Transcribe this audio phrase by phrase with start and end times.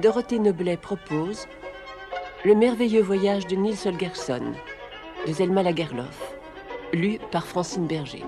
[0.00, 1.46] Dorothée Noblet propose
[2.42, 4.54] Le merveilleux voyage de Nils Holgersson
[5.26, 6.34] de Zelma Lagerlof,
[6.94, 8.24] lu par Francine Berger.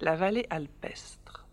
[0.00, 1.46] La vallée alpestre.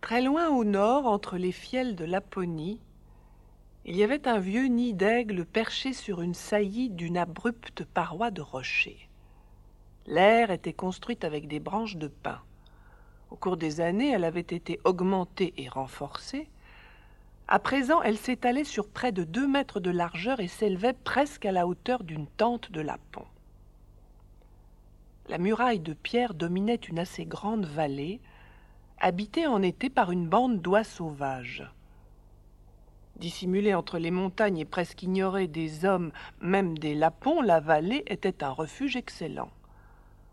[0.00, 2.80] Très loin au nord, entre les fiels de Laponie,
[3.84, 8.40] il y avait un vieux nid d'aigle perché sur une saillie d'une abrupte paroi de
[8.40, 9.08] rocher.
[10.06, 12.40] L'air était construite avec des branches de pin.
[13.30, 16.48] Au cours des années, elle avait été augmentée et renforcée,
[17.46, 21.52] à présent, elle s'étalait sur près de deux mètres de largeur et s'élevait presque à
[21.52, 23.24] la hauteur d'une tente de lapon.
[25.28, 28.22] La muraille de pierre dominait une assez grande vallée,
[28.98, 31.70] habitée en été par une bande d'oies sauvages.
[33.16, 38.42] Dissimulée entre les montagnes et presque ignorée des hommes, même des lapons, la vallée était
[38.42, 39.50] un refuge excellent.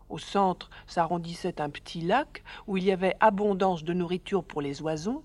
[0.08, 4.80] Au centre s'arrondissait un petit lac où il y avait abondance de nourriture pour les
[4.80, 5.24] oiseaux,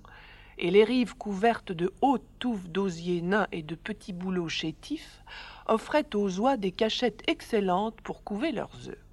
[0.57, 5.23] et les rives couvertes de hautes touffes d'osiers nains et de petits bouleaux chétifs
[5.65, 9.10] offraient aux oies des cachettes excellentes pour couver leurs œufs.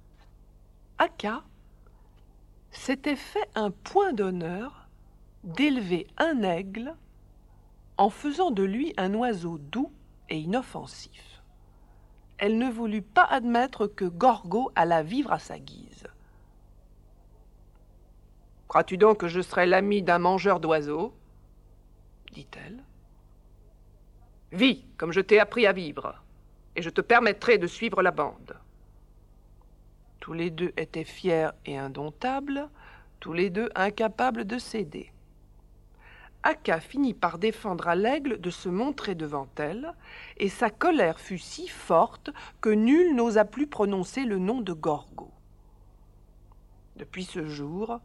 [1.01, 1.43] Aka
[2.71, 4.89] s'était fait un point d'honneur
[5.45, 6.93] d'élever un aigle
[7.95, 9.93] en faisant de lui un oiseau doux
[10.27, 11.41] et inoffensif.
[12.37, 16.05] Elle ne voulut pas admettre que Gorgo allât vivre à sa guise.
[18.67, 21.13] Crois-tu donc que je serais l'ami d'un mangeur d'oiseaux?
[22.33, 22.83] dit-elle.
[24.51, 26.21] Vis comme je t'ai appris à vivre,
[26.75, 28.59] et je te permettrai de suivre la bande.
[30.19, 32.69] Tous les deux étaient fiers et indomptables,
[33.19, 35.11] tous les deux incapables de céder.
[36.43, 39.93] Aka finit par défendre à l'aigle de se montrer devant elle,
[40.37, 42.31] et sa colère fut si forte
[42.61, 45.31] que nul n'osa plus prononcer le nom de Gorgo.
[46.95, 47.99] Depuis ce jour,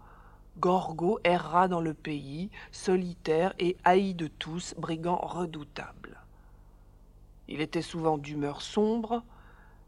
[0.58, 6.20] Gorgo erra dans le pays, solitaire et haï de tous, brigand redoutable.
[7.48, 9.22] Il était souvent d'humeur sombre,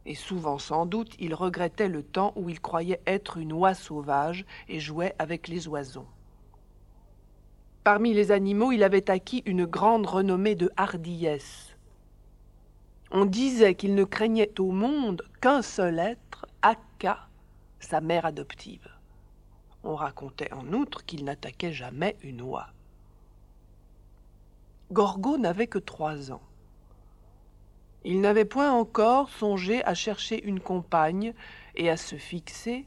[0.06, 4.46] et souvent sans doute il regrettait le temps où il croyait être une oie sauvage
[4.68, 6.06] et jouait avec les oiseaux.
[7.84, 11.76] Parmi les animaux, il avait acquis une grande renommée de hardiesse.
[13.12, 17.28] On disait qu'il ne craignait au monde qu'un seul être, Akka,
[17.78, 18.88] sa mère adoptive.
[19.84, 22.66] On racontait en outre qu'il n'attaquait jamais une oie.
[24.90, 26.42] Gorgo n'avait que trois ans.
[28.04, 31.34] Il n'avait point encore songé à chercher une compagne
[31.74, 32.86] et à se fixer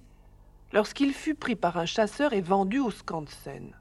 [0.71, 3.73] lorsqu'il fut pris par un chasseur et vendu au Skansen.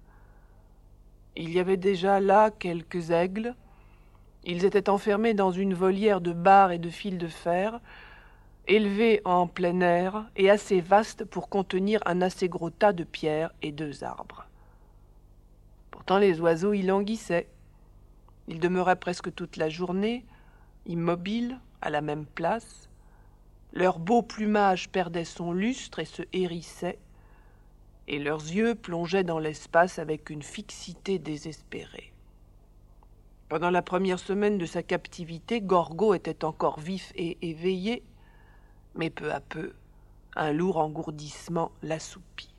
[1.37, 3.55] Il y avait déjà là quelques aigles.
[4.45, 7.81] Ils étaient enfermés dans une volière de barres et de fils de fer,
[8.67, 13.53] élevé en plein air et assez vaste pour contenir un assez gros tas de pierres
[13.63, 14.47] et deux arbres.
[15.91, 17.49] Pourtant les oiseaux y languissaient.
[18.49, 20.25] Ils demeuraient presque toute la journée,
[20.89, 22.89] immobiles, à la même place.
[23.73, 26.99] Leur beau plumage perdait son lustre et se hérissait,
[28.09, 32.13] et leurs yeux plongeaient dans l'espace avec une fixité désespérée.
[33.49, 38.03] Pendant la première semaine de sa captivité, Gorgo était encore vif et éveillé,
[38.95, 39.73] mais peu à peu,
[40.37, 42.55] un lourd engourdissement l'assoupit.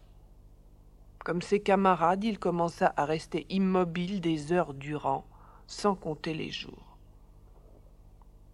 [1.24, 5.26] Comme ses camarades, il commença à rester immobile des heures durant,
[5.68, 6.89] sans compter les jours.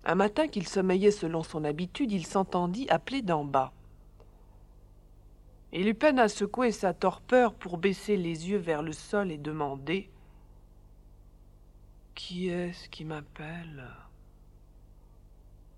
[0.06, 3.74] Un matin qu'il sommeillait selon son habitude, il s'entendit appeler d'en bas.
[5.74, 9.38] Il eut peine à secouer sa torpeur pour baisser les yeux vers le sol et
[9.38, 10.10] demander
[12.14, 13.90] Qui est-ce qui m'appelle?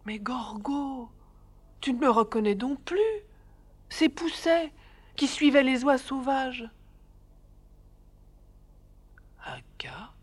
[0.06, 1.09] Mais Gorgo
[1.81, 3.00] tu ne me reconnais donc plus
[3.89, 4.73] C'est Pousset
[5.15, 6.69] qui suivait les oies sauvages.
[9.44, 10.13] Aka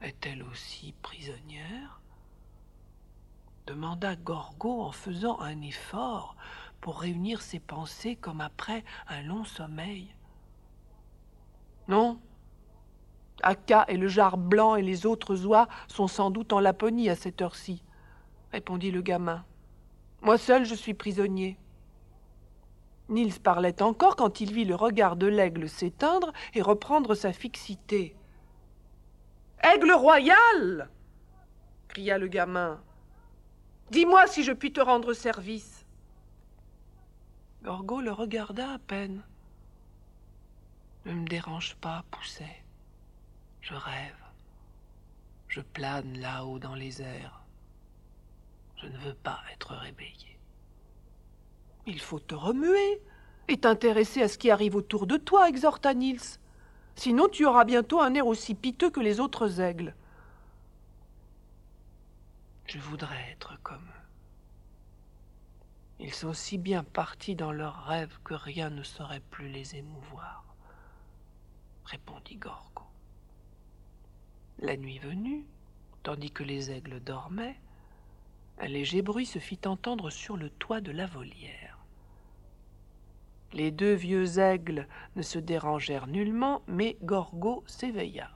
[0.00, 2.01] est-elle aussi prisonnière?
[3.72, 6.36] Demanda Gorgo en faisant un effort
[6.82, 10.14] pour réunir ses pensées comme après un long sommeil.
[11.88, 12.20] Non.
[13.42, 17.16] Aka et le jar blanc et les autres oies sont sans doute en Laponie à
[17.16, 17.82] cette heure-ci,
[18.52, 19.42] répondit le gamin.
[20.20, 21.58] Moi seul je suis prisonnier.
[23.08, 28.14] Nils parlait encore quand il vit le regard de l'aigle s'éteindre et reprendre sa fixité.
[29.62, 30.90] Aigle royal
[31.88, 32.78] cria le gamin.
[33.92, 35.84] Dis-moi si je puis te rendre service.
[37.62, 39.22] Gorgo le regarda à peine.
[41.04, 42.64] Ne me dérange pas, Pousset.
[43.60, 44.16] Je rêve.
[45.46, 47.42] Je plane là-haut dans les airs.
[48.78, 50.38] Je ne veux pas être réveillé.
[51.86, 53.02] Il faut te remuer
[53.48, 56.38] et t'intéresser à ce qui arrive autour de toi, exhorta Nils.
[56.94, 59.94] Sinon tu auras bientôt un air aussi piteux que les autres aigles.
[62.72, 64.06] Je voudrais être comme eux.
[66.00, 70.42] Ils sont si bien partis dans leurs rêves que rien ne saurait plus les émouvoir,
[71.84, 72.84] répondit Gorgo.
[74.58, 75.44] La nuit venue,
[76.02, 77.60] tandis que les aigles dormaient,
[78.58, 81.76] un léger bruit se fit entendre sur le toit de la volière.
[83.52, 88.30] Les deux vieux aigles ne se dérangèrent nullement, mais Gorgo s'éveilla.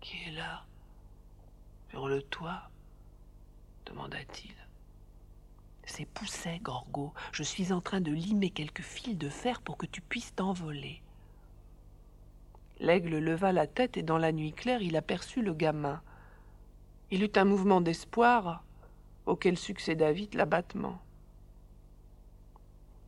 [0.00, 0.64] Qui est là?
[1.92, 2.70] Sur le toit
[3.84, 4.54] demanda-t-il.
[5.84, 7.12] C'est Pousset, Gorgo.
[7.32, 11.02] Je suis en train de limer quelques fils de fer pour que tu puisses t'envoler.
[12.80, 16.00] L'aigle leva la tête et dans la nuit claire il aperçut le gamin.
[17.10, 18.64] Il eut un mouvement d'espoir
[19.26, 20.98] auquel succéda vite l'abattement.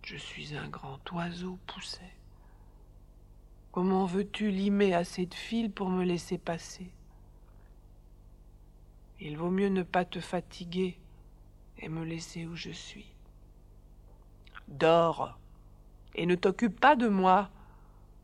[0.03, 2.13] Je suis un grand oiseau, Pousset.
[3.73, 6.93] Comment veux-tu limer assez de fils pour me laisser passer?
[9.25, 10.99] Il vaut mieux ne pas te fatiguer
[11.79, 13.07] et me laisser où je suis.
[14.69, 15.39] Dors
[16.15, 17.49] et ne t'occupe pas de moi,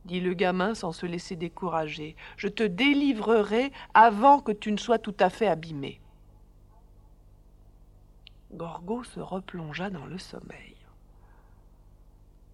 [0.05, 2.17] dit le gamin sans se laisser décourager.
[2.37, 6.03] Je te délivrerai avant que tu ne sois tout à fait abîmé.
[8.53, 10.77] Gorgo se replongea dans le sommeil.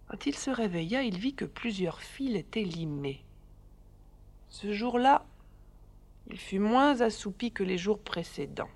[0.06, 3.24] Quand il se réveilla, il vit que plusieurs fils étaient limés.
[4.50, 5.26] Ce jour-là,
[6.30, 8.68] il fut moins assoupi que les jours précédents.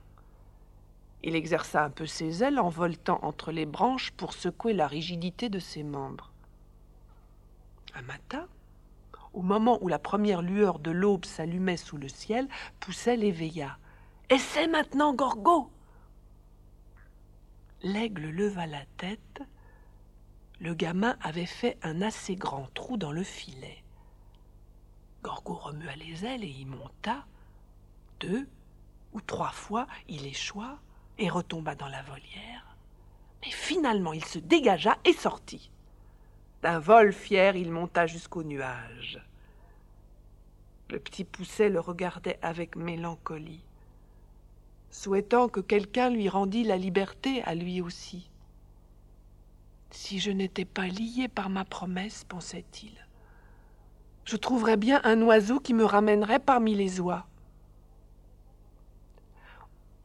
[1.22, 5.48] Il exerça un peu ses ailes en voltant entre les branches pour secouer la rigidité
[5.48, 6.32] de ses membres.
[7.94, 8.46] Un matin,
[9.32, 12.48] au moment où la première lueur de l'aube s'allumait sous le ciel,
[12.78, 13.78] Poussait l'éveilla.
[14.30, 15.70] Essaie maintenant, Gorgo
[17.82, 19.42] L'aigle leva la tête.
[20.60, 23.82] Le gamin avait fait un assez grand trou dans le filet.
[25.22, 27.26] Gorgo remua les ailes et y monta.
[28.20, 28.46] Deux
[29.12, 30.78] ou trois fois, il échoua
[31.18, 32.76] et retomba dans la volière.
[33.42, 35.70] Mais finalement, il se dégagea et sortit.
[36.62, 39.18] D'un vol fier, il monta jusqu'au nuage.
[40.90, 43.64] Le petit Pousset le regardait avec mélancolie,
[44.90, 48.28] souhaitant que quelqu'un lui rendît la liberté à lui aussi.
[49.90, 52.92] Si je n'étais pas lié par ma promesse, pensait-il,
[54.24, 57.26] je trouverais bien un oiseau qui me ramènerait parmi les oies.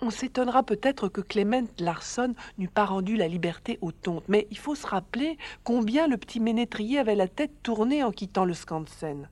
[0.02, 4.58] On s'étonnera peut-être que Clement Larson n'eût pas rendu la liberté aux tontes, mais il
[4.58, 9.30] faut se rappeler combien le petit ménétrier avait la tête tournée en quittant le Skansen.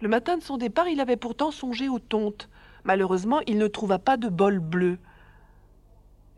[0.00, 2.48] Le matin de son départ, il avait pourtant songé aux tontes.
[2.84, 4.98] Malheureusement, il ne trouva pas de bol bleu.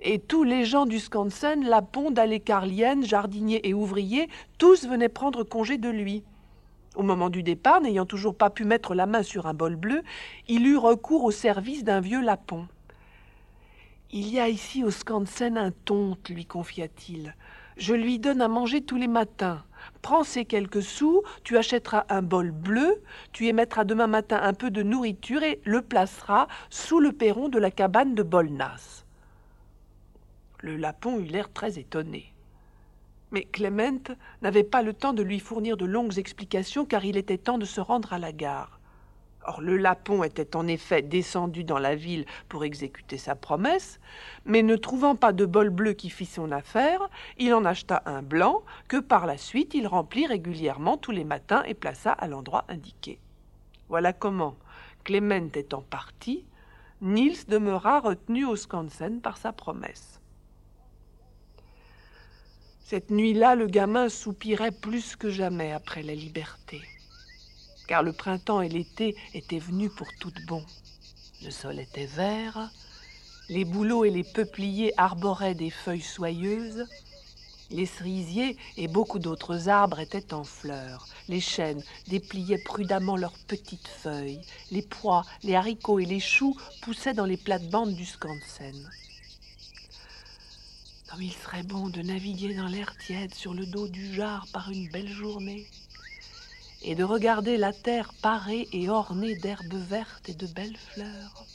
[0.01, 2.13] Et tous les gens du Skansen, Lapon,
[2.45, 6.25] Carlienne, jardiniers et ouvriers, tous venaient prendre congé de lui.
[6.97, 10.03] Au moment du départ, n'ayant toujours pas pu mettre la main sur un bol bleu,
[10.49, 12.67] il eut recours au service d'un vieux lapon.
[14.15, 17.35] Il y a ici au Skansen un tonte, lui confia-t-il.
[17.79, 19.65] Je lui donne à manger tous les matins.
[20.03, 23.03] Prends ces quelques sous, tu achèteras un bol bleu,
[23.33, 27.49] tu y mettras demain matin un peu de nourriture et le placeras sous le perron
[27.49, 29.05] de la cabane de Bolnas.
[30.61, 32.35] Le lapon eut l'air très étonné.
[33.31, 37.39] Mais Clément n'avait pas le temps de lui fournir de longues explications car il était
[37.39, 38.79] temps de se rendre à la gare.
[39.45, 43.99] Or le lapon était en effet descendu dans la ville pour exécuter sa promesse,
[44.45, 47.09] mais ne trouvant pas de bol bleu qui fit son affaire,
[47.39, 51.63] il en acheta un blanc que par la suite il remplit régulièrement tous les matins
[51.65, 53.19] et plaça à l'endroit indiqué.
[53.89, 54.57] Voilà comment,
[55.05, 56.45] Clément étant parti,
[57.01, 60.21] Niels demeura retenu au Skansen par sa promesse.
[62.79, 66.83] Cette nuit-là, le gamin soupirait plus que jamais après la liberté
[67.93, 70.65] car le printemps et l'été étaient venus pour tout bon.
[71.43, 72.71] Le sol était vert,
[73.51, 76.87] les bouleaux et les peupliers arboraient des feuilles soyeuses,
[77.69, 81.07] les cerisiers et beaucoup d'autres arbres étaient en fleurs.
[81.29, 84.41] Les chênes dépliaient prudemment leurs petites feuilles.
[84.71, 88.91] Les pois, les haricots et les choux poussaient dans les plates-bandes du Skansen.
[91.11, 94.71] Comme il serait bon de naviguer dans l'air tiède sur le dos du jar par
[94.71, 95.67] une belle journée
[96.85, 101.47] et de regarder la terre parée et ornée d'herbes vertes et de belles fleurs.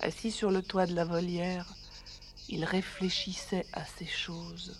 [0.00, 1.72] Assis sur le toit de la volière,
[2.48, 4.76] il réfléchissait à ces choses.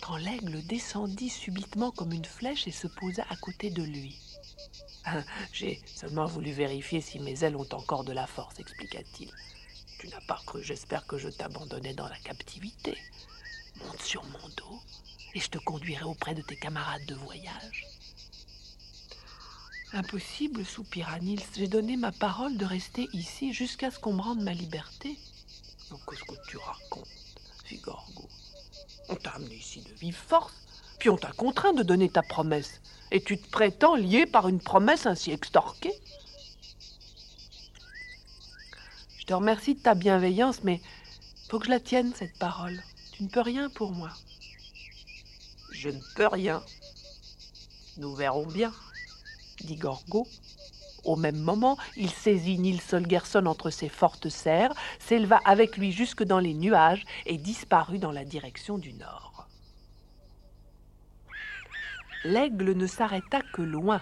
[0.00, 4.16] Quand l'aigle descendit subitement comme une flèche et se posa à côté de lui.
[5.52, 9.30] J'ai seulement voulu vérifier si mes ailes ont encore de la force, expliqua-t-il.
[9.98, 12.96] Tu n'as pas cru, j'espère que je t'abandonnais dans la captivité.
[13.84, 14.80] Monte sur mon dos
[15.34, 17.95] et je te conduirai auprès de tes camarades de voyage.
[19.96, 21.40] Impossible, soupira Nils.
[21.56, 25.16] J'ai donné ma parole de rester ici jusqu'à ce qu'on me rende ma liberté.
[25.88, 27.08] Qu'est-ce que tu racontes
[27.64, 28.28] fit Gorgo.
[29.08, 30.52] On t'a amené ici de vive force,
[30.98, 32.82] puis on t'a contraint de donner ta promesse.
[33.10, 35.94] Et tu te prétends lié par une promesse ainsi extorquée?
[39.18, 40.82] Je te remercie de ta bienveillance, mais
[41.48, 42.82] faut que je la tienne, cette parole.
[43.12, 44.10] Tu ne peux rien pour moi.
[45.72, 46.62] Je ne peux rien.
[47.96, 48.74] Nous verrons bien,
[49.66, 49.78] dit.
[51.04, 56.24] Au même moment, il saisit Nils Holgersson entre ses fortes serres, s'éleva avec lui jusque
[56.24, 59.46] dans les nuages et disparut dans la direction du nord.
[62.24, 64.00] L'aigle ne s'arrêta que loin,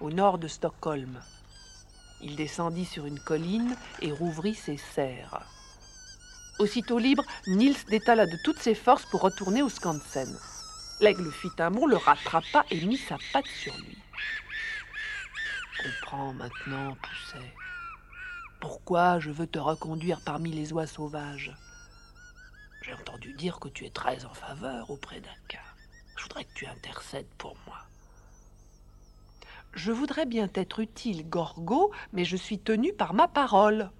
[0.00, 1.20] au nord de Stockholm.
[2.22, 5.44] Il descendit sur une colline et rouvrit ses serres.
[6.60, 10.38] Aussitôt libre, Nils détala de toutes ses forces pour retourner au Skansen.
[11.00, 13.98] L'aigle fit un bond, le rattrapa et mit sa patte sur lui.
[15.80, 17.54] Comprends maintenant, Pousset,
[18.60, 21.56] pourquoi je veux te reconduire parmi les oies sauvages.
[22.82, 25.62] J'ai entendu dire que tu es très en faveur auprès d'Aka.
[26.16, 27.78] Je voudrais que tu intercèdes pour moi.
[29.72, 33.90] Je voudrais bien t'être utile, Gorgo, mais je suis tenu par ma parole.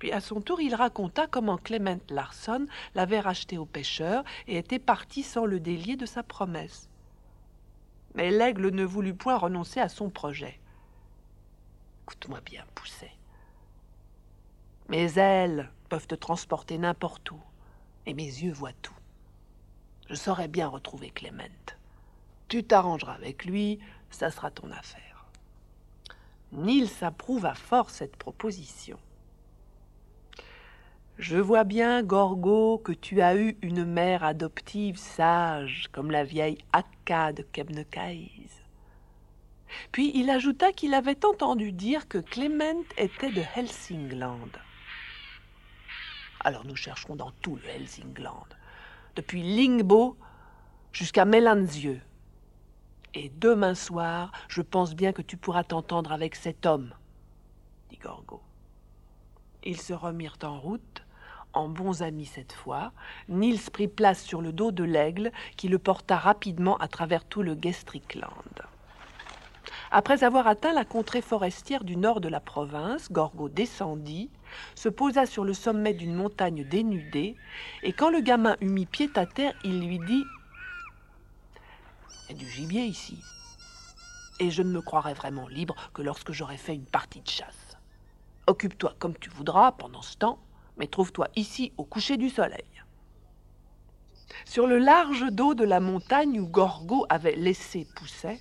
[0.00, 4.78] Puis à son tour, il raconta comment Clement Larson l'avait racheté au pêcheur et était
[4.78, 6.89] parti sans le délier de sa promesse.
[8.14, 10.60] Mais l'aigle ne voulut point renoncer à son projet.
[12.04, 13.12] Écoute-moi bien, Pousset.
[14.88, 17.40] Mes ailes peuvent te transporter n'importe où,
[18.06, 18.96] et mes yeux voient tout.
[20.08, 21.44] Je saurais bien retrouver Clement.
[22.48, 23.78] Tu t'arrangeras avec lui,
[24.10, 25.26] ça sera ton affaire.
[26.50, 28.98] Nils approuva fort cette proposition.
[31.20, 36.56] Je vois bien, Gorgo, que tu as eu une mère adoptive sage, comme la vieille
[36.72, 38.64] Akka de Kebnekaise.
[39.92, 44.48] Puis il ajouta qu'il avait entendu dire que Clement était de Helsingland.
[46.40, 48.48] Alors nous chercherons dans tout le Helsingland,
[49.14, 50.16] depuis Lingbo
[50.90, 52.00] jusqu'à Melanzieux.
[53.12, 56.94] Et demain soir, je pense bien que tu pourras t'entendre avec cet homme,
[57.90, 58.40] dit Gorgo.
[59.62, 61.02] Ils se remirent en route,
[61.52, 62.92] en bons amis cette fois,
[63.28, 67.42] Niels prit place sur le dos de l'aigle qui le porta rapidement à travers tout
[67.42, 68.30] le Gestrikland.
[69.92, 74.30] Après avoir atteint la contrée forestière du nord de la province, Gorgo descendit,
[74.76, 77.34] se posa sur le sommet d'une montagne dénudée,
[77.82, 80.24] et quand le gamin eut mis pied à terre, il lui dit
[82.28, 83.18] Il y a du gibier ici,
[84.38, 87.76] et je ne me croirai vraiment libre que lorsque j'aurai fait une partie de chasse.
[88.46, 90.38] Occupe-toi comme tu voudras pendant ce temps,
[90.80, 92.64] mais trouve-toi ici au coucher du soleil.
[94.46, 98.40] Sur le large dos de la montagne où Gorgo avait laissé pousser,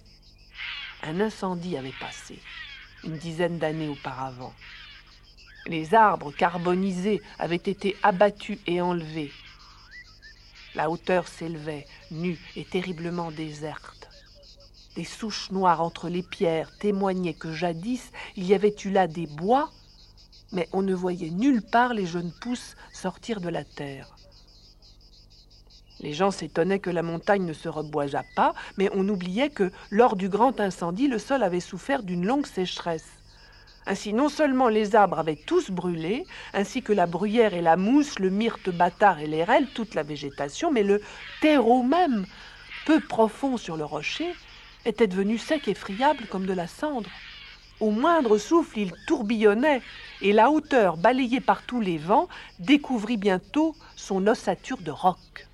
[1.03, 2.39] un incendie avait passé,
[3.03, 4.53] une dizaine d'années auparavant.
[5.67, 9.33] Les arbres carbonisés avaient été abattus et enlevés.
[10.75, 14.07] La hauteur s'élevait, nue et terriblement déserte.
[14.95, 19.27] Des souches noires entre les pierres témoignaient que jadis il y avait eu là des
[19.27, 19.71] bois
[20.51, 24.15] mais on ne voyait nulle part les jeunes pousses sortir de la terre.
[26.01, 30.15] Les gens s'étonnaient que la montagne ne se reboisât pas, mais on oubliait que, lors
[30.15, 33.19] du grand incendie, le sol avait souffert d'une longue sécheresse.
[33.85, 38.19] Ainsi, non seulement les arbres avaient tous brûlé, ainsi que la bruyère et la mousse,
[38.19, 41.01] le myrte bâtard et l'airelle, toute la végétation, mais le
[41.41, 42.25] terreau même,
[42.85, 44.33] peu profond sur le rocher,
[44.85, 47.09] était devenu sec et friable comme de la cendre.
[47.79, 49.81] Au moindre souffle, il tourbillonnait,
[50.21, 52.27] et la hauteur, balayée par tous les vents,
[52.59, 55.47] découvrit bientôt son ossature de roc.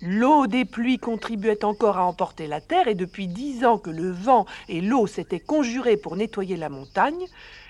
[0.00, 4.10] L'eau des pluies contribuait encore à emporter la terre, et depuis dix ans que le
[4.10, 7.26] vent et l'eau s'étaient conjurés pour nettoyer la montagne,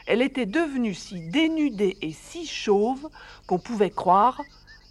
[0.06, 3.08] elle était devenue si dénudée et si chauve
[3.46, 4.40] qu'on pouvait croire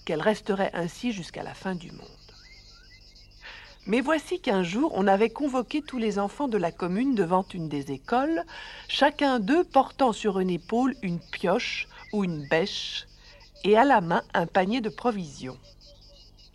[0.05, 2.20] qu'elle resterait ainsi jusqu'à la fin du monde.
[3.87, 7.67] Mais voici qu'un jour, on avait convoqué tous les enfants de la commune devant une
[7.67, 8.43] des écoles,
[8.87, 13.07] chacun d'eux portant sur une épaule une pioche ou une bêche,
[13.63, 15.57] et à la main un panier de provisions.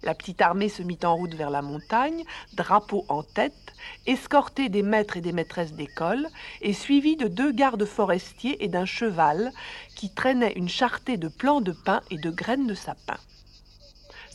[0.04, 3.74] La petite armée se mit en route vers la montagne, drapeau en tête,
[4.06, 6.28] escortée des maîtres et des maîtresses d'école,
[6.60, 9.52] et suivie de deux gardes forestiers et d'un cheval
[9.96, 13.16] qui traînait une charretée de plants de pin et de graines de sapin.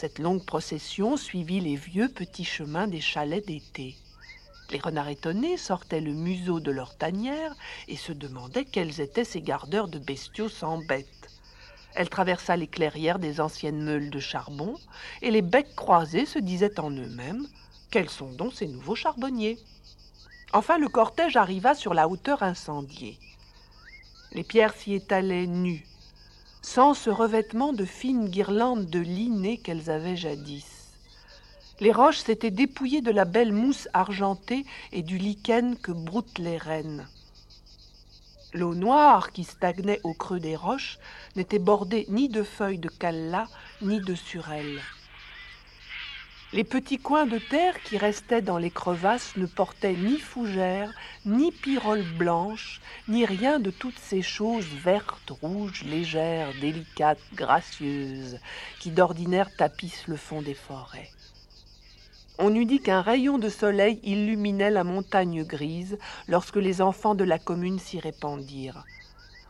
[0.02, 3.96] Cette longue procession suivit les vieux petits chemins des chalets d'été.
[4.72, 7.54] Les renards étonnés sortaient le museau de leur tanière
[7.88, 11.30] et se demandaient quels étaient ces gardeurs de bestiaux sans bêtes.
[11.94, 14.76] Elle traversa les clairières des anciennes meules de charbon,
[15.22, 17.46] et les becs croisés se disaient en eux-mêmes
[17.92, 19.60] Quels sont donc ces nouveaux charbonniers?
[20.52, 23.20] Enfin, le cortège arriva sur la hauteur incendiée.
[24.32, 25.86] Les pierres s'y étalaient nues,
[26.62, 30.66] sans ce revêtement de fines guirlandes de linées qu'elles avaient jadis.
[31.80, 36.58] Les roches s'étaient dépouillées de la belle mousse argentée et du lichen que broutent les
[36.58, 37.08] rennes.
[38.54, 41.00] L'eau noire qui stagnait au creux des roches
[41.36, 43.48] n'était bordée ni de feuilles de calla
[43.82, 44.82] ni de surelles.
[46.54, 50.94] Les petits coins de terre qui restaient dans les crevasses ne portaient ni fougères,
[51.26, 58.38] ni piroles blanches, ni rien de toutes ces choses vertes, rouges, légères, délicates, gracieuses,
[58.82, 61.10] qui d'ordinaire tapissent le fond des forêts.
[62.38, 67.24] On eût dit qu'un rayon de soleil illuminait la montagne grise lorsque les enfants de
[67.24, 68.84] la commune s'y répandirent.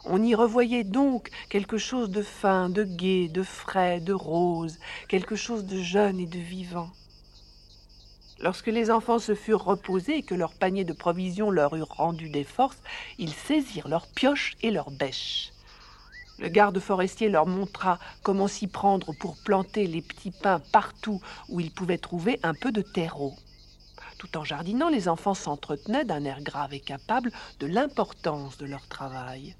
[0.05, 5.35] On y revoyait donc quelque chose de fin, de gai, de frais, de rose, quelque
[5.35, 6.89] chose de jeune et de vivant.
[8.39, 12.29] Lorsque les enfants se furent reposés et que leur panier de provisions leur eut rendu
[12.29, 12.81] des forces,
[13.19, 15.51] ils saisirent leurs pioches et leurs bêches.
[16.39, 21.59] Le garde forestier leur montra comment s'y prendre pour planter les petits pins partout où
[21.59, 23.35] ils pouvaient trouver un peu de terreau.
[24.17, 28.87] Tout en jardinant, les enfants s'entretenaient d'un air grave et capable de l'importance de leur
[28.87, 29.55] travail.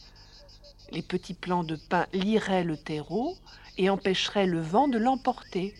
[0.92, 3.38] Les petits plants de pin liraient le terreau
[3.77, 5.74] et empêcheraient le vent de l'emporter.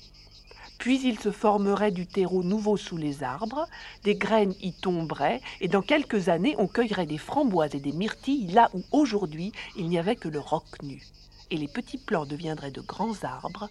[0.78, 3.68] Puis il se formerait du terreau nouveau sous les arbres,
[4.04, 8.48] des graines y tomberaient, et dans quelques années on cueillerait des framboises et des myrtilles
[8.48, 11.04] là où aujourd'hui il n'y avait que le roc nu.
[11.52, 13.70] Et les petits plants deviendraient de grands arbres,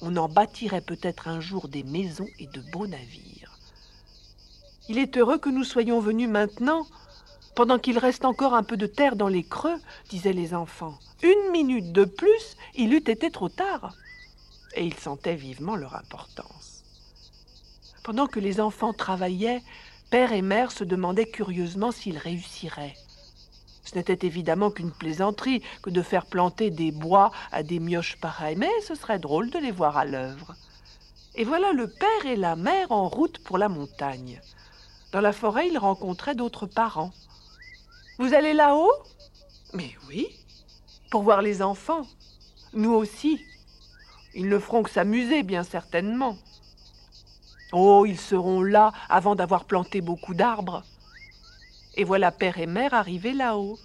[0.00, 3.58] on en bâtirait peut-être un jour des maisons et de beaux navires.
[4.88, 6.86] Il est heureux que nous soyons venus maintenant,
[7.58, 10.96] pendant qu'il reste encore un peu de terre dans les creux, disaient les enfants.
[11.24, 13.96] Une minute de plus, il eût été trop tard
[14.76, 16.84] et ils sentaient vivement leur importance.
[18.04, 19.60] Pendant que les enfants travaillaient,
[20.08, 22.94] père et mère se demandaient curieusement s'ils réussiraient.
[23.82, 28.54] Ce n'était évidemment qu'une plaisanterie que de faire planter des bois à des mioches pareilles,
[28.54, 30.54] mais ce serait drôle de les voir à l'œuvre.
[31.34, 34.40] Et voilà le père et la mère en route pour la montagne.
[35.10, 37.10] Dans la forêt, ils rencontraient d'autres parents.
[38.18, 38.92] Vous allez là-haut?
[39.74, 40.28] Mais oui,
[41.10, 42.02] pour voir les enfants.
[42.72, 43.44] Nous aussi.
[44.34, 46.36] Ils ne feront que s'amuser, bien certainement.
[47.72, 50.84] Oh, ils seront là avant d'avoir planté beaucoup d'arbres.
[51.94, 53.78] Et voilà père et mère arrivés là-haut.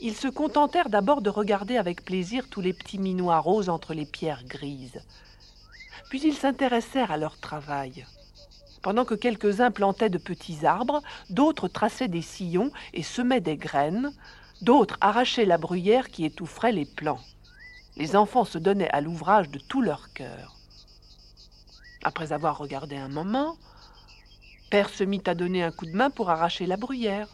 [0.00, 4.06] Ils se contentèrent d'abord de regarder avec plaisir tous les petits minois roses entre les
[4.06, 5.00] pierres grises.
[6.08, 8.06] Puis ils s'intéressèrent à leur travail.
[8.82, 14.12] Pendant que quelques-uns plantaient de petits arbres, d'autres traçaient des sillons et semaient des graines,
[14.60, 17.20] d'autres arrachaient la bruyère qui étoufferait les plants.
[17.96, 20.56] Les enfants se donnaient à l'ouvrage de tout leur cœur.
[22.02, 23.56] Après avoir regardé un moment,
[24.70, 27.28] Père se mit à donner un coup de main pour arracher la bruyère.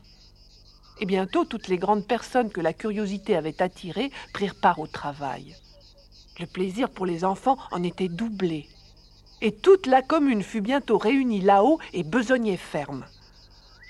[1.01, 5.57] Et bientôt toutes les grandes personnes que la curiosité avait attirées prirent part au travail.
[6.41, 8.69] Le plaisir pour les enfants en était doublé.
[9.40, 13.05] Et toute la commune fut bientôt réunie là-haut et besognait ferme.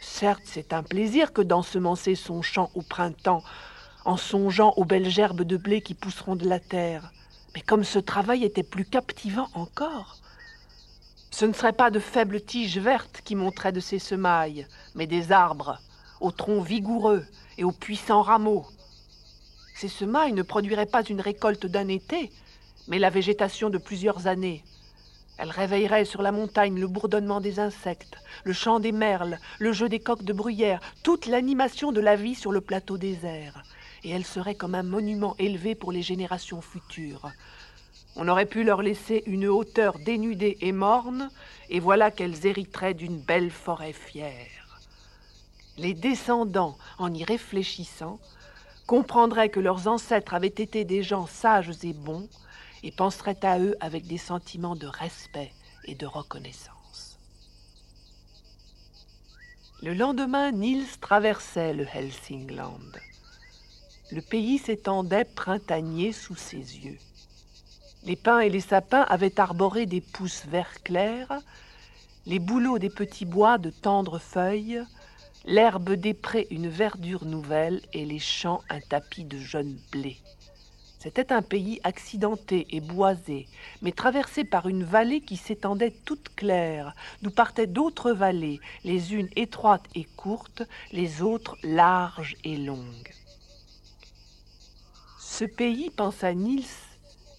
[0.02, 3.42] Certes, c'est un plaisir que d'ensemencer son champ au printemps,
[4.04, 7.12] en songeant aux belles gerbes de blé qui pousseront de la terre.
[7.54, 10.18] Mais comme ce travail était plus captivant encore,
[11.30, 15.32] ce ne seraient pas de faibles tiges vertes qui montraient de ces semailles, mais des
[15.32, 15.78] arbres,
[16.20, 17.24] aux troncs vigoureux
[17.56, 18.66] et aux puissants rameaux.
[19.74, 22.32] Ces semailles ne produiraient pas une récolte d'un été,
[22.86, 24.62] mais la végétation de plusieurs années.
[25.38, 29.88] Elles réveilleraient sur la montagne le bourdonnement des insectes, le chant des merles, le jeu
[29.88, 33.62] des coqs de bruyère, toute l'animation de la vie sur le plateau désert
[34.04, 37.30] et elle serait comme un monument élevé pour les générations futures.
[38.16, 41.30] On aurait pu leur laisser une hauteur dénudée et morne,
[41.70, 44.80] et voilà qu'elles hériteraient d'une belle forêt fière.
[45.76, 48.18] Les descendants, en y réfléchissant,
[48.86, 52.28] comprendraient que leurs ancêtres avaient été des gens sages et bons,
[52.82, 55.52] et penseraient à eux avec des sentiments de respect
[55.84, 57.18] et de reconnaissance.
[59.82, 62.98] Le lendemain, Niels traversait le Helsingland.
[64.10, 66.98] Le pays s'étendait printanier sous ses yeux.
[68.04, 71.28] Les pins et les sapins avaient arboré des pousses vert clair,
[72.26, 74.82] les bouleaux des petits bois de tendres feuilles,
[75.44, 80.18] l'herbe des prés une verdure nouvelle et les champs un tapis de jeunes blés.
[81.00, 83.46] C'était un pays accidenté et boisé,
[83.82, 89.28] mais traversé par une vallée qui s'étendait toute claire, d'où partaient d'autres vallées, les unes
[89.36, 93.12] étroites et courtes, les autres larges et longues.
[95.20, 96.64] Ce pays, pensa Niels,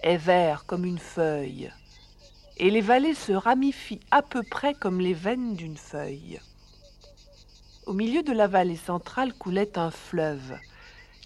[0.04, 1.70] est vert comme une feuille,
[2.56, 6.40] et les vallées se ramifient à peu près comme les veines d'une feuille.
[7.86, 10.58] Au milieu de la vallée centrale coulait un fleuve,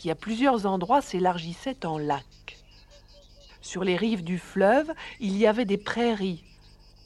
[0.03, 2.57] qui à plusieurs endroits s'élargissait en lac.
[3.61, 6.43] Sur les rives du fleuve, il y avait des prairies,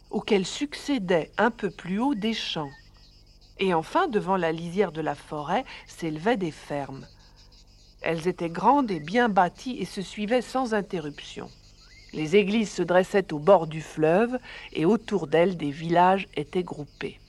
[0.10, 2.72] auxquelles succédaient un peu plus haut des champs.
[3.60, 7.06] Et enfin, devant la lisière de la forêt, s'élevaient des fermes.
[8.02, 11.52] Elles étaient grandes et bien bâties et se suivaient sans interruption.
[12.14, 14.40] Les églises se dressaient au bord du fleuve
[14.74, 17.20] et autour d'elles des villages étaient groupés.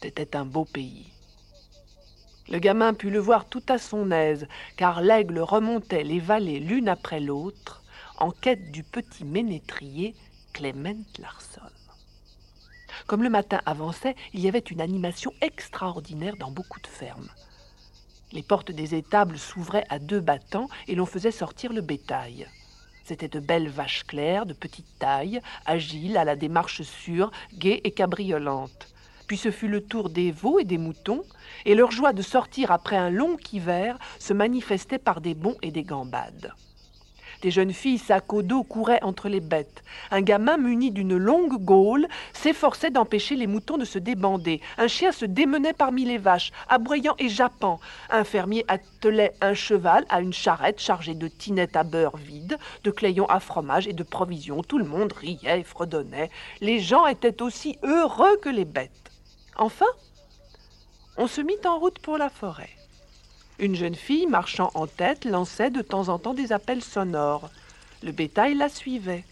[0.00, 1.11] C'était un beau pays.
[2.48, 6.88] Le gamin put le voir tout à son aise, car l'aigle remontait les vallées l'une
[6.88, 7.82] après l'autre,
[8.18, 10.14] en quête du petit ménétrier
[10.52, 11.60] Clement Larson.
[13.06, 17.30] Comme le matin avançait, il y avait une animation extraordinaire dans beaucoup de fermes.
[18.32, 22.48] Les portes des étables s'ouvraient à deux battants et l'on faisait sortir le bétail.
[23.04, 27.90] C'étaient de belles vaches claires, de petite taille, agiles, à la démarche sûre, gaies et
[27.90, 28.88] cabriolantes.
[29.32, 31.22] Puis ce fut le tour des veaux et des moutons,
[31.64, 35.70] et leur joie de sortir après un long hiver se manifestait par des bonds et
[35.70, 36.52] des gambades.
[37.40, 39.84] Des jeunes filles sac au dos couraient entre les bêtes.
[40.10, 44.60] Un gamin muni d'une longue gaule s'efforçait d'empêcher les moutons de se débander.
[44.76, 47.80] Un chien se démenait parmi les vaches, aboyant et jappant.
[48.10, 52.90] Un fermier attelait un cheval à une charrette chargée de tinettes à beurre vides, de
[52.90, 54.62] clayons à fromage et de provisions.
[54.62, 56.28] Tout le monde riait et fredonnait.
[56.60, 59.11] Les gens étaient aussi heureux que les bêtes.
[59.56, 59.86] Enfin,
[61.16, 62.70] on se mit en route pour la forêt.
[63.58, 67.50] Une jeune fille marchant en tête lançait de temps en temps des appels sonores.
[68.02, 69.24] Le bétail la suivait.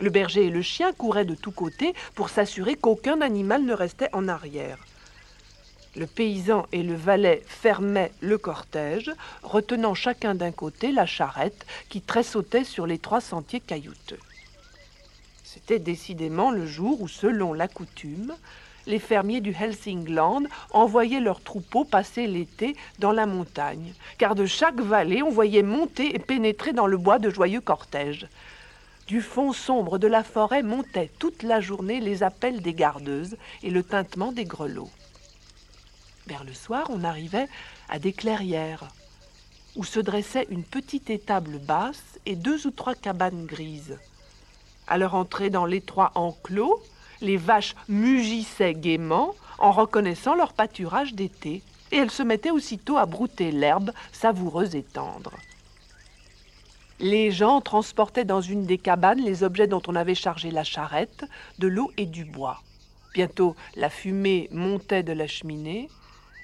[0.00, 4.08] Le berger et le chien couraient de tous côtés pour s'assurer qu'aucun animal ne restait
[4.14, 4.78] en arrière.
[5.94, 9.12] Le paysan et le valet fermaient le cortège,
[9.42, 14.18] retenant chacun d'un côté la charrette qui tressautait sur les trois sentiers caillouteux.
[15.44, 18.34] C'était décidément le jour où, selon la coutume,
[18.86, 24.80] les fermiers du Helsingland envoyaient leurs troupeaux passer l'été dans la montagne, car de chaque
[24.80, 28.26] vallée on voyait monter et pénétrer dans le bois de joyeux cortèges.
[29.06, 33.70] Du fond sombre de la forêt montaient toute la journée les appels des gardeuses et
[33.70, 34.90] le tintement des grelots.
[36.26, 37.48] Vers le soir, on arrivait
[37.88, 38.88] à des clairières,
[39.74, 43.98] où se dressait une petite étable basse et deux ou trois cabanes grises.
[44.86, 46.80] À leur entrée dans l'étroit enclos,
[47.22, 53.06] les vaches mugissaient gaiement en reconnaissant leur pâturage d'été, et elles se mettaient aussitôt à
[53.06, 55.32] brouter l'herbe savoureuse et tendre.
[56.98, 61.24] Les gens transportaient dans une des cabanes les objets dont on avait chargé la charrette,
[61.58, 62.62] de l'eau et du bois.
[63.14, 65.88] Bientôt la fumée montait de la cheminée,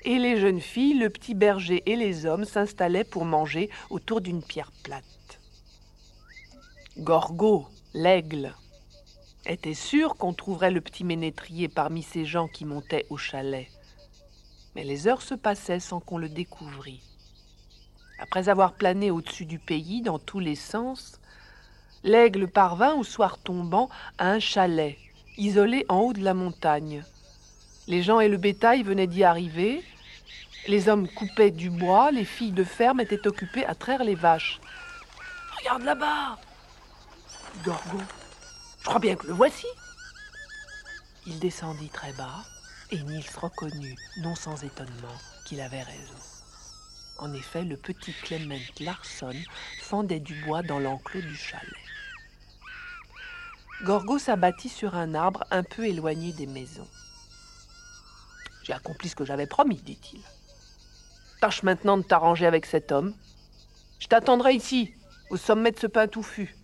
[0.05, 4.43] et les jeunes filles, le petit berger et les hommes s'installaient pour manger autour d'une
[4.43, 5.05] pierre plate.
[6.99, 8.55] Gorgo, l'aigle,
[9.49, 13.67] était sûr qu'on trouverait le petit ménétrier parmi ces gens qui montaient au chalet.
[14.75, 17.03] Mais les heures se passaient sans qu'on le découvrît.
[18.21, 21.19] Après avoir plané au-dessus du pays dans tous les sens,
[22.05, 24.99] l'aigle parvint au soir tombant à un chalet,
[25.37, 27.03] isolé en haut de la montagne.
[27.87, 29.83] Les gens et le bétail venaient d'y arriver,
[30.67, 34.61] les hommes coupaient du bois, les filles de ferme étaient occupées à traire les vaches.
[35.59, 36.39] Regarde là-bas
[37.65, 37.99] Gorgo
[38.81, 39.67] je crois bien que le voici.
[41.27, 42.45] Il descendit très bas,
[42.91, 46.15] et Niels reconnut, non sans étonnement, qu'il avait raison.
[47.19, 49.35] En effet, le petit Clement Larson
[49.83, 51.65] fendait du bois dans l'enclos du chalet.
[53.83, 56.89] Gorgo s'abattit sur un arbre un peu éloigné des maisons.
[58.63, 60.21] J'ai accompli ce que j'avais promis, dit-il.
[61.41, 63.15] Tâche maintenant de t'arranger avec cet homme.
[63.99, 64.93] Je t'attendrai ici,
[65.31, 66.58] au sommet de ce pain touffu.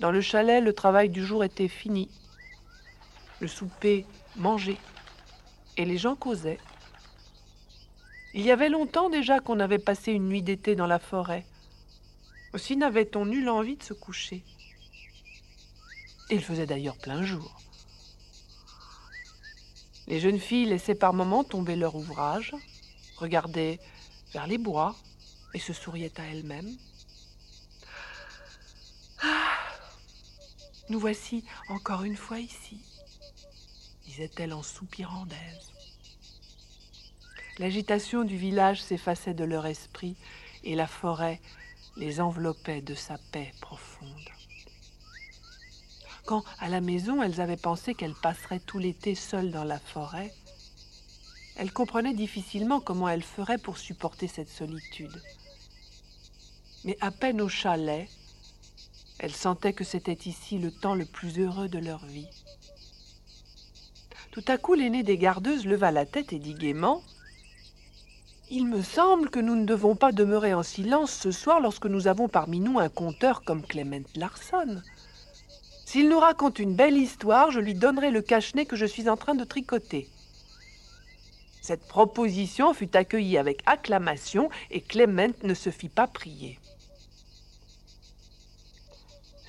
[0.00, 2.08] Dans le chalet, le travail du jour était fini.
[3.40, 4.06] Le souper
[4.36, 4.78] mangé.
[5.76, 6.58] Et les gens causaient.
[8.34, 11.44] Il y avait longtemps déjà qu'on avait passé une nuit d'été dans la forêt.
[12.52, 14.44] Aussi n'avait-on nulle envie de se coucher.
[16.30, 17.60] Il faisait d'ailleurs plein jour.
[20.06, 22.54] Les jeunes filles laissaient par moments tomber leur ouvrage,
[23.18, 23.78] regardaient
[24.32, 24.94] vers les bois
[25.54, 26.76] et se souriaient à elles-mêmes.
[30.90, 32.80] Nous voici encore une fois ici,
[34.06, 35.72] disait-elle en soupirant d'aise.
[37.58, 40.16] L'agitation du village s'effaçait de leur esprit
[40.64, 41.40] et la forêt
[41.96, 44.30] les enveloppait de sa paix profonde.
[46.24, 50.32] Quand, à la maison, elles avaient pensé qu'elles passeraient tout l'été seules dans la forêt,
[51.56, 55.22] elles comprenaient difficilement comment elles feraient pour supporter cette solitude.
[56.84, 58.08] Mais à peine au chalet,
[59.18, 62.28] elles sentaient que c'était ici le temps le plus heureux de leur vie.
[64.30, 67.02] Tout à coup, l'aînée des gardeuses leva la tête et dit gaiement
[68.50, 72.08] il me semble que nous ne devons pas demeurer en silence ce soir lorsque nous
[72.08, 74.80] avons parmi nous un conteur comme Clement Larson.
[75.84, 79.18] S'il nous raconte une belle histoire, je lui donnerai le cache-nez que je suis en
[79.18, 80.08] train de tricoter.
[81.60, 86.58] Cette proposition fut accueillie avec acclamation et Clement ne se fit pas prier.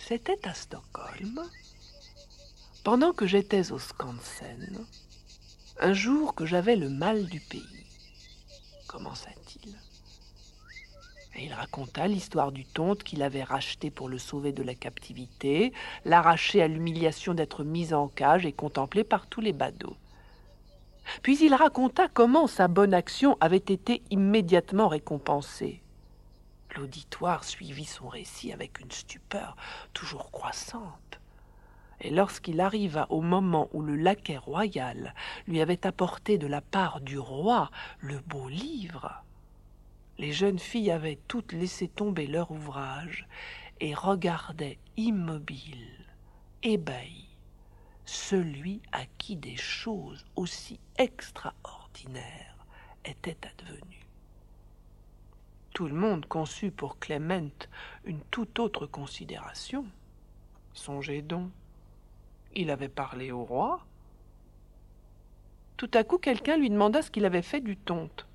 [0.10, 1.40] C'était à Stockholm,
[2.84, 4.84] pendant que j'étais au Skansen,
[5.80, 7.86] un jour que j'avais le mal du pays
[8.88, 9.76] commença-t-il.
[11.36, 15.74] Et il raconta l'histoire du tonte qu'il avait racheté pour le sauver de la captivité,
[16.06, 19.98] l'arracher à l'humiliation d'être mis en cage et contemplé par tous les badauds.
[21.22, 25.84] Puis il raconta comment sa bonne action avait été immédiatement récompensée.
[26.76, 29.56] L'auditoire suivit son récit avec une stupeur
[29.94, 31.20] toujours croissante.
[32.02, 35.14] Et lorsqu'il arriva au moment où le laquais royal
[35.48, 39.24] lui avait apporté de la part du roi le beau livre,
[40.18, 43.28] les jeunes filles avaient toutes laissé tomber leur ouvrage
[43.80, 46.06] et regardaient immobiles,
[46.64, 47.38] ébahies,
[48.06, 52.66] celui à qui des choses aussi extraordinaires
[53.06, 54.09] étaient advenues.
[55.80, 57.48] Tout le monde conçut pour Clément
[58.04, 59.86] une toute autre considération.
[60.74, 61.52] Songez donc,
[62.54, 63.86] il avait parlé au roi.
[65.78, 68.28] Tout à coup, quelqu'un lui demanda ce qu'il avait fait du tonte.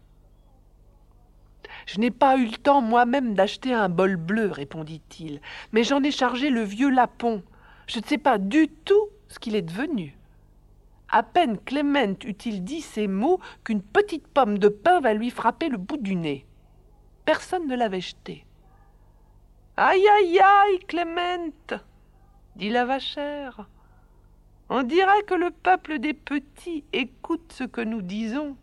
[1.84, 6.12] Je n'ai pas eu le temps moi-même d'acheter un bol bleu, répondit-il, mais j'en ai
[6.12, 7.42] chargé le vieux lapon.
[7.88, 10.16] Je ne sais pas du tout ce qu'il est devenu.
[11.10, 15.68] À peine Clément eut-il dit ces mots qu'une petite pomme de pain va lui frapper
[15.68, 16.46] le bout du nez.
[17.24, 18.44] Personne ne l'avait jeté.
[19.76, 21.50] Aïe aïe aïe, Clément
[22.56, 23.66] dit la vachère.
[24.68, 28.56] On dirait que le peuple des petits écoute ce que nous disons.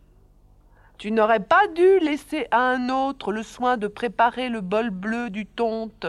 [0.98, 5.30] Tu n'aurais pas dû laisser à un autre le soin de préparer le bol bleu
[5.30, 6.06] du tonte.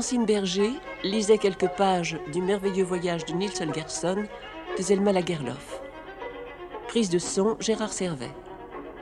[0.00, 0.72] Francine Berger
[1.04, 4.24] lisait quelques pages du merveilleux voyage de Nils Holgersson
[4.78, 5.82] de Zelma Lagerlof.
[6.88, 8.30] Prise de son Gérard Servet.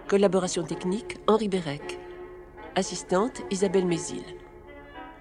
[0.09, 2.01] Collaboration technique Henri Bérec.
[2.75, 4.25] Assistante Isabelle Mézil.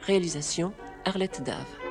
[0.02, 0.74] Réalisation
[1.06, 1.87] Arlette Dave.